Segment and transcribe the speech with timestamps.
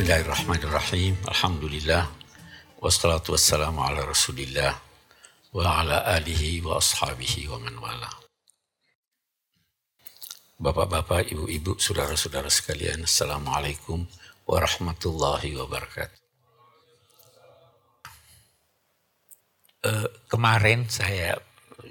[0.00, 1.12] Bismillahirrahmanirrahim.
[1.28, 2.08] Alhamdulillah.
[2.80, 4.72] Wassalatu wassalamu ala rasulillah.
[5.52, 8.08] Wa ala alihi wa ashabihi wa man wala.
[10.56, 13.04] Bapak-bapak, ibu-ibu, saudara-saudara sekalian.
[13.04, 14.08] Assalamualaikum
[14.48, 16.20] warahmatullahi wabarakatuh.
[19.84, 21.36] Uh, kemarin saya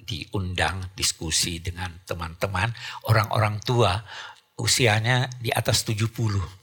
[0.10, 2.74] diundang diskusi dengan teman-teman
[3.06, 4.02] orang-orang tua
[4.58, 6.58] usianya di atas 70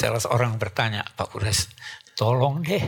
[0.00, 1.68] Salah seorang bertanya, Pak Kures,
[2.16, 2.80] tolong deh.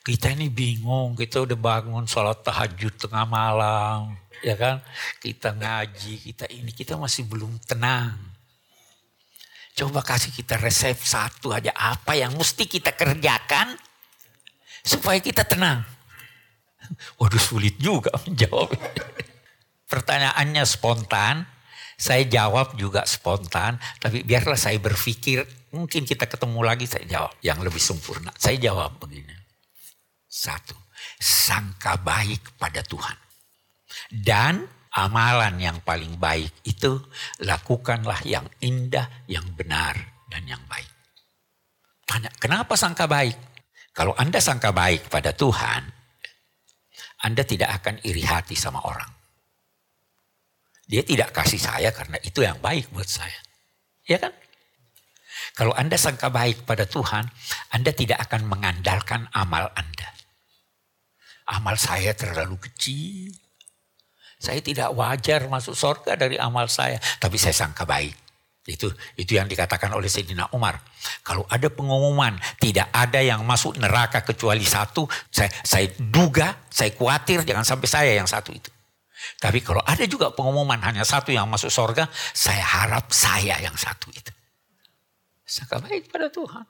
[0.00, 4.16] Kita ini bingung, kita udah bangun sholat tahajud tengah malam.
[4.40, 4.80] Ya kan,
[5.20, 8.16] kita ngaji, kita ini, kita masih belum tenang.
[9.76, 13.76] Coba kasih kita resep satu aja apa yang mesti kita kerjakan
[14.80, 15.84] supaya kita tenang.
[17.20, 18.72] Waduh sulit juga menjawab.
[19.92, 21.44] Pertanyaannya spontan,
[22.00, 25.44] saya jawab juga spontan, tapi biarlah saya berpikir,
[25.76, 28.32] mungkin kita ketemu lagi saya jawab yang lebih sempurna.
[28.40, 29.36] Saya jawab begini.
[30.24, 30.72] Satu,
[31.20, 33.20] sangka baik pada Tuhan.
[34.08, 34.64] Dan
[34.96, 36.96] amalan yang paling baik itu
[37.44, 40.88] lakukanlah yang indah, yang benar, dan yang baik.
[42.08, 43.36] Tanya, kenapa sangka baik?
[43.92, 45.84] Kalau Anda sangka baik pada Tuhan,
[47.28, 49.19] Anda tidak akan iri hati sama orang.
[50.90, 53.38] Dia tidak kasih saya karena itu yang baik buat saya.
[54.10, 54.34] Ya kan?
[55.54, 57.30] Kalau Anda sangka baik pada Tuhan,
[57.70, 60.10] Anda tidak akan mengandalkan amal Anda.
[61.46, 63.30] Amal saya terlalu kecil.
[64.42, 66.98] Saya tidak wajar masuk surga dari amal saya.
[67.22, 68.18] Tapi saya sangka baik.
[68.66, 70.82] Itu itu yang dikatakan oleh Sayyidina Umar.
[71.22, 77.46] Kalau ada pengumuman tidak ada yang masuk neraka kecuali satu, saya, saya duga, saya khawatir
[77.46, 78.70] jangan sampai saya yang satu itu.
[79.38, 84.10] Tapi kalau ada juga pengumuman hanya satu yang masuk surga, saya harap saya yang satu
[84.12, 84.32] itu.
[85.44, 86.62] Sangka baik pada Tuhan.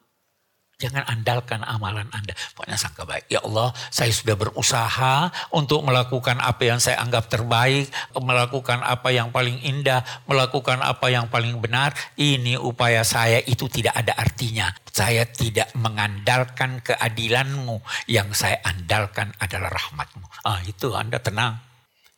[0.81, 2.33] Jangan andalkan amalan Anda.
[2.57, 3.29] Pokoknya sangka baik.
[3.29, 7.93] Ya Allah, saya sudah berusaha untuk melakukan apa yang saya anggap terbaik.
[8.17, 10.01] Melakukan apa yang paling indah.
[10.25, 11.93] Melakukan apa yang paling benar.
[12.17, 14.73] Ini upaya saya itu tidak ada artinya.
[14.89, 17.85] Saya tidak mengandalkan keadilanmu.
[18.09, 20.49] Yang saya andalkan adalah rahmatmu.
[20.49, 21.70] Ah, itu Anda tenang.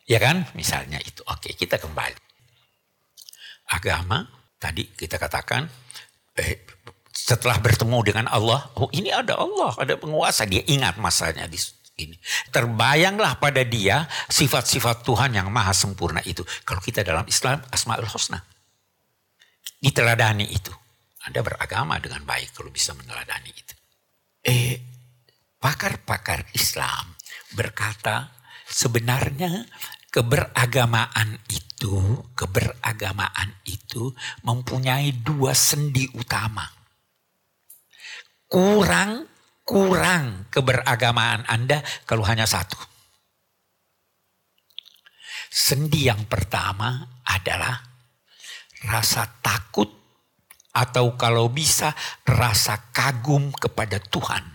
[0.07, 0.47] Ya kan?
[0.55, 1.23] Misalnya itu.
[1.27, 2.19] Oke, kita kembali.
[3.71, 4.27] Agama,
[4.59, 5.65] tadi kita katakan,
[6.35, 6.67] eh,
[7.13, 10.43] setelah bertemu dengan Allah, oh ini ada Allah, ada penguasa.
[10.43, 11.55] Dia ingat masanya di
[12.01, 12.17] ini.
[12.49, 16.41] Terbayanglah pada dia sifat-sifat Tuhan yang maha sempurna itu.
[16.65, 18.41] Kalau kita dalam Islam, Asma'ul Husna.
[19.77, 20.73] Diteladani itu.
[21.23, 23.73] Anda beragama dengan baik kalau bisa meneladani itu.
[24.43, 24.75] Eh,
[25.61, 27.15] pakar-pakar Islam
[27.55, 28.33] berkata
[28.67, 29.63] sebenarnya
[30.13, 34.13] keberagamaan itu, keberagamaan itu
[34.45, 36.69] mempunyai dua sendi utama.
[38.45, 39.25] Kurang
[39.65, 42.77] kurang keberagamaan Anda kalau hanya satu.
[45.49, 47.81] Sendi yang pertama adalah
[48.85, 49.89] rasa takut
[50.73, 51.93] atau kalau bisa
[52.25, 54.45] rasa kagum kepada Tuhan.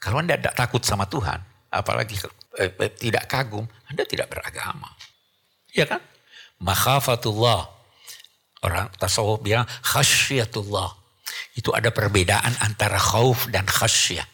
[0.00, 1.40] Kalau Anda tidak takut sama Tuhan,
[1.72, 2.16] apalagi
[2.58, 4.90] eh, eh, tidak kagum, Anda tidak beragama.
[5.72, 6.02] Ya kan?
[6.58, 7.70] Makhafatullah.
[8.58, 10.90] Orang tasawuf bilang khasyatullah.
[11.54, 14.26] Itu ada perbedaan antara khauf dan khasyah.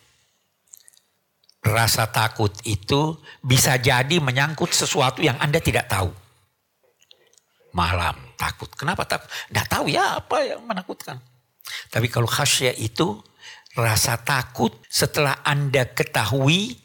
[1.65, 6.13] Rasa takut itu bisa jadi menyangkut sesuatu yang Anda tidak tahu.
[7.73, 8.69] Malam takut.
[8.77, 9.29] Kenapa takut?
[9.29, 11.21] Tidak tahu ya apa yang menakutkan.
[11.89, 13.21] Tapi kalau khasyah itu
[13.75, 16.84] rasa takut setelah Anda ketahui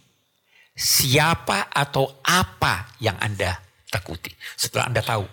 [0.80, 3.60] siapa atau apa yang Anda
[3.92, 4.32] takuti.
[4.56, 5.28] Setelah Anda tahu.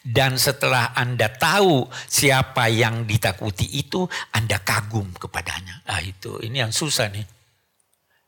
[0.00, 5.84] Dan setelah Anda tahu siapa yang ditakuti itu, Anda kagum kepadanya.
[5.84, 7.28] Ah itu, ini yang susah nih.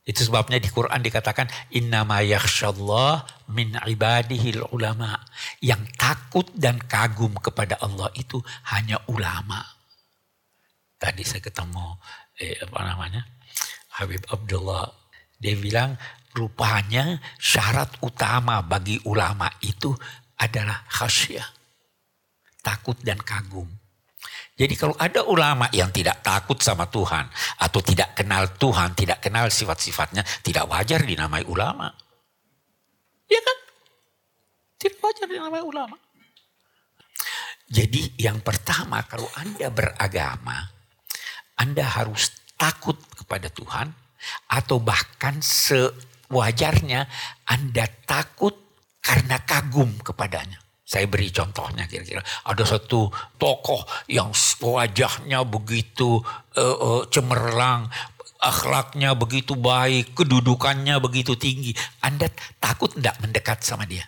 [0.03, 3.25] Itu sebabnya di Quran dikatakan innama yakhsyallah
[3.57, 5.17] min ibadihil ulama.
[5.65, 8.43] Yang takut dan kagum kepada Allah itu
[8.77, 9.65] hanya ulama.
[11.01, 11.97] Tadi saya ketemu
[12.37, 13.23] eh, apa namanya?
[13.97, 15.02] Habib Abdullah
[15.43, 15.99] dia bilang
[16.39, 19.91] rupanya syarat utama bagi ulama itu
[20.39, 21.51] adalah khasyah.
[22.63, 23.67] Takut dan kagum.
[24.55, 27.27] Jadi kalau ada ulama yang tidak takut sama Tuhan
[27.59, 31.91] atau tidak kenal Tuhan, tidak kenal sifat-sifatnya, tidak wajar dinamai ulama.
[33.27, 33.59] Ya kan?
[34.79, 35.99] Tidak wajar dinamai ulama.
[37.67, 40.71] Jadi yang pertama kalau Anda beragama,
[41.59, 43.91] Anda harus takut kepada Tuhan,
[44.49, 47.07] atau bahkan sewajarnya
[47.49, 48.55] Anda takut
[49.03, 50.63] karena kagum kepadanya.
[50.83, 52.21] Saya beri contohnya kira-kira.
[52.45, 53.09] Ada satu
[53.41, 53.81] tokoh
[54.13, 54.29] yang
[54.61, 56.21] wajahnya begitu
[56.53, 57.89] uh, uh, cemerlang,
[58.43, 61.73] akhlaknya begitu baik, kedudukannya begitu tinggi.
[62.05, 62.29] Anda
[62.61, 64.05] takut tidak mendekat sama dia?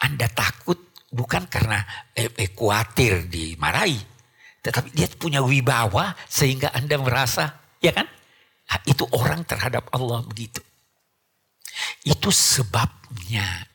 [0.00, 0.80] Anda takut
[1.12, 1.84] bukan karena
[2.16, 4.00] eh, eh, khawatir dimarahi.
[4.64, 8.08] Tetapi dia punya wibawa sehingga Anda merasa, ya kan?
[8.66, 10.60] Nah, itu orang terhadap Allah begitu.
[12.02, 13.70] Itu sebabnya.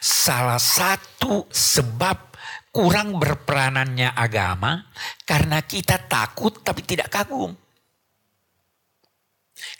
[0.00, 2.36] Salah satu sebab
[2.76, 4.92] kurang berperanannya agama
[5.24, 7.56] karena kita takut tapi tidak kagum.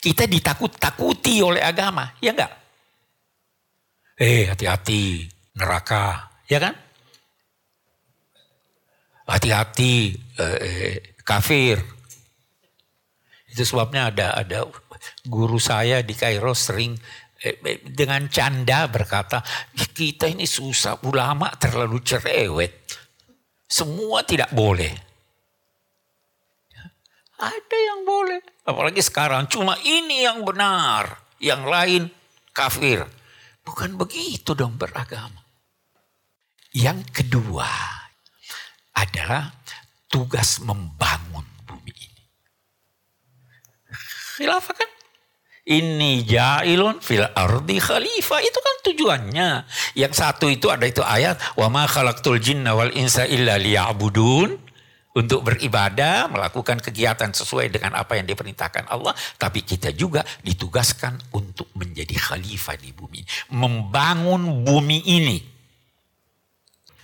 [0.01, 2.53] Kita ditakut-takuti oleh agama, ya enggak?
[4.17, 5.29] Eh hati-hati
[5.61, 6.73] neraka, ya kan?
[9.29, 11.96] Hati-hati eh, eh, kafir.
[13.57, 14.69] Itu sebabnya ada ada
[15.25, 16.93] guru saya di Kairo sering
[17.41, 19.41] eh, eh, dengan canda berkata,
[19.97, 22.85] kita ini susah, ulama terlalu cerewet.
[23.65, 24.93] Semua tidak boleh.
[27.41, 28.45] Ada yang boleh.
[28.69, 31.17] Apalagi sekarang cuma ini yang benar.
[31.41, 32.03] Yang lain
[32.53, 33.09] kafir.
[33.65, 35.41] Bukan begitu dong beragama.
[36.77, 37.73] Yang kedua
[38.93, 39.49] adalah
[40.13, 41.56] tugas membangun.
[44.37, 44.91] Khilafah kan?
[45.67, 48.39] Ini jailun fil ardi khalifah.
[48.45, 49.51] Itu kan tujuannya.
[49.99, 51.41] Yang satu itu ada itu ayat.
[51.59, 54.69] Wa ma khalaqtul jinna wal insa illa liya'budun.
[55.17, 59.17] Untuk beribadah, melakukan kegiatan sesuai dengan apa yang diperintahkan Allah.
[59.41, 63.25] Tapi kita juga ditugaskan untuk menjadi khalifah di bumi.
[63.57, 65.56] Membangun bumi ini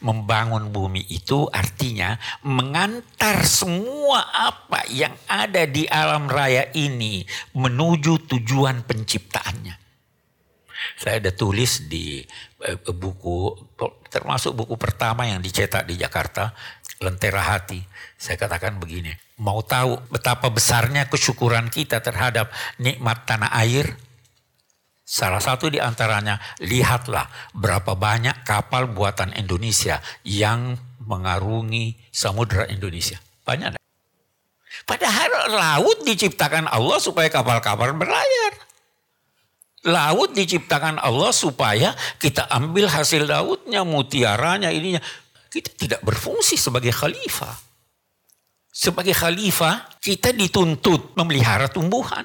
[0.03, 7.23] membangun bumi itu artinya mengantar semua apa yang ada di alam raya ini
[7.55, 9.75] menuju tujuan penciptaannya.
[10.99, 12.23] Saya ada tulis di
[12.67, 13.55] eh, buku
[14.11, 16.53] termasuk buku pertama yang dicetak di Jakarta,
[17.01, 17.81] Lentera Hati.
[18.19, 19.11] Saya katakan begini,
[19.43, 23.99] mau tahu betapa besarnya kesyukuran kita terhadap nikmat tanah air,
[25.13, 30.73] Salah satu di antaranya, lihatlah berapa banyak kapal buatan Indonesia yang
[31.05, 33.21] mengarungi samudera Indonesia.
[33.45, 33.77] Banyak.
[34.89, 38.53] Padahal laut diciptakan Allah supaya kapal-kapal berlayar.
[39.85, 45.05] Laut diciptakan Allah supaya kita ambil hasil lautnya, mutiaranya, ininya.
[45.53, 47.53] Kita tidak berfungsi sebagai khalifah.
[48.73, 52.25] Sebagai khalifah, kita dituntut memelihara tumbuhan.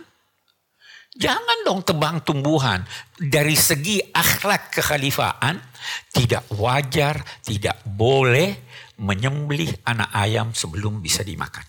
[1.17, 2.85] Jangan dong tebang tumbuhan.
[3.17, 5.57] Dari segi akhlak kekhalifahan,
[6.13, 8.53] tidak wajar, tidak boleh
[9.01, 11.65] menyembelih anak ayam sebelum bisa dimakan.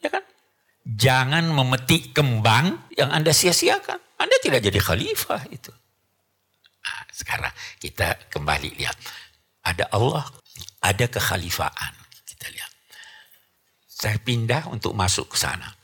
[0.00, 0.24] Ya kan?
[0.88, 4.00] Jangan memetik kembang yang Anda sia-siakan.
[4.16, 5.72] Anda tidak jadi khalifah itu.
[6.82, 8.96] Nah, sekarang kita kembali lihat.
[9.68, 10.24] Ada Allah,
[10.80, 11.94] ada kekhalifahan.
[12.24, 12.72] Kita lihat.
[13.84, 15.81] Saya pindah untuk masuk ke sana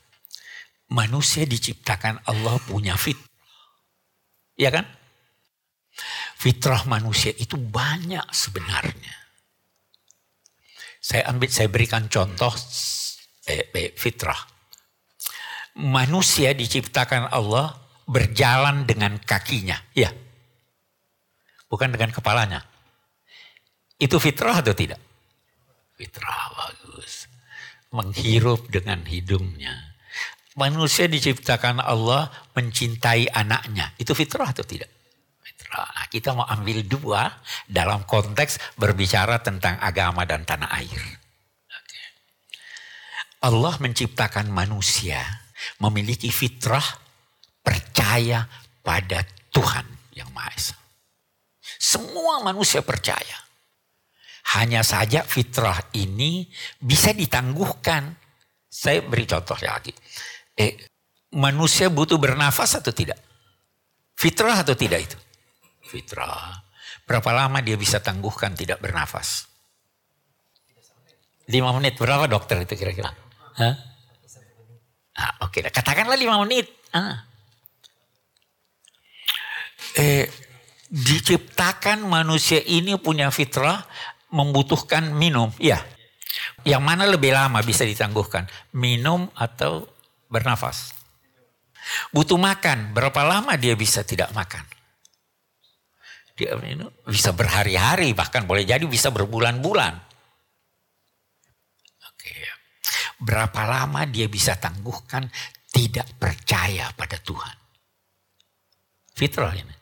[0.89, 3.17] manusia diciptakan Allah punya fit.
[4.59, 4.85] Ya kan?
[6.39, 9.15] Fitrah manusia itu banyak sebenarnya.
[10.99, 12.51] Saya ambil, saya berikan contoh
[13.47, 14.37] eh, eh, fitrah.
[15.79, 17.71] Manusia diciptakan Allah
[18.03, 20.11] berjalan dengan kakinya, ya.
[21.69, 22.65] Bukan dengan kepalanya.
[23.95, 24.99] Itu fitrah atau tidak?
[25.95, 27.29] Fitrah bagus.
[27.91, 29.88] Menghirup dengan hidungnya
[30.57, 33.93] manusia diciptakan Allah mencintai anaknya.
[33.99, 34.89] Itu fitrah atau tidak?
[35.43, 35.85] Fitrah.
[35.85, 37.29] Nah, kita mau ambil dua
[37.69, 41.01] dalam konteks berbicara tentang agama dan tanah air.
[43.39, 45.19] Allah menciptakan manusia
[45.79, 46.83] memiliki fitrah
[47.63, 48.43] percaya
[48.83, 50.75] pada Tuhan yang Maha Esa.
[51.79, 53.37] Semua manusia percaya.
[54.59, 56.49] Hanya saja fitrah ini
[56.81, 58.17] bisa ditangguhkan.
[58.67, 59.93] Saya beri contoh lagi.
[60.59, 60.75] Eh,
[61.39, 63.15] manusia butuh bernafas atau tidak?
[64.19, 65.17] Fitrah atau tidak itu?
[65.87, 66.59] Fitrah.
[67.07, 69.47] Berapa lama dia bisa tangguhkan tidak bernafas?
[71.47, 71.95] Lima menit.
[71.95, 73.09] Berapa dokter itu kira-kira?
[73.55, 73.75] Ah,
[75.43, 75.71] Oke, okay.
[75.71, 76.67] katakanlah lima menit.
[76.91, 77.23] Ah.
[79.97, 80.27] Eh,
[80.91, 83.83] diciptakan manusia ini punya fitrah
[84.29, 85.49] membutuhkan minum.
[85.57, 85.81] Iya.
[86.67, 88.45] Yang mana lebih lama bisa ditangguhkan?
[88.75, 89.87] Minum atau
[90.29, 90.93] bernafas.
[92.13, 94.61] Butuh makan, berapa lama dia bisa tidak makan?
[96.37, 96.55] Dia
[97.03, 99.93] bisa berhari-hari, bahkan boleh jadi bisa berbulan-bulan.
[102.13, 102.31] Oke.
[103.19, 105.27] Berapa lama dia bisa tangguhkan
[105.73, 107.57] tidak percaya pada Tuhan?
[109.17, 109.75] Fitrah ini.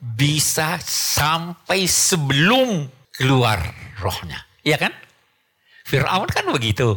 [0.00, 3.60] bisa sampai sebelum keluar
[4.00, 4.40] rohnya.
[4.64, 4.92] Iya kan?
[5.84, 6.96] Fir'aun kan begitu.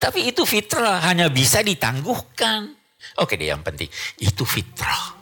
[0.00, 2.72] Tapi itu fitrah hanya bisa ditangguhkan.
[3.20, 3.92] Oke deh yang penting.
[4.16, 5.19] Itu fitrah.